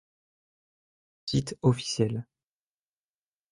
Site 1.27 1.59
officiel. 1.61 2.25